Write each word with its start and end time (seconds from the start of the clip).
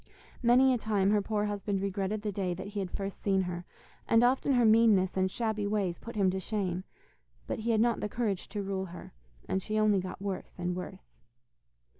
Many 0.41 0.73
a 0.73 0.79
time 0.79 1.11
her 1.11 1.21
poor 1.21 1.45
husband 1.45 1.79
regretted 1.79 2.23
the 2.23 2.31
day 2.31 2.55
that 2.55 2.69
he 2.69 2.79
had 2.79 2.89
first 2.89 3.21
seen 3.21 3.43
her, 3.43 3.65
and 4.07 4.23
often 4.23 4.53
her 4.53 4.65
meanness 4.65 5.15
and 5.15 5.29
shabby 5.29 5.67
ways 5.67 5.99
put 5.99 6.15
him 6.15 6.31
to 6.31 6.39
shame. 6.39 6.85
But 7.45 7.59
he 7.59 7.69
had 7.69 7.81
not 7.81 7.99
the 7.99 8.09
courage 8.09 8.49
to 8.49 8.63
rule 8.63 8.85
her, 8.87 9.13
and 9.47 9.61
she 9.61 9.77
only 9.77 9.99
got 9.99 10.19
worse 10.19 10.55
and 10.57 10.75
worse. 10.75 11.13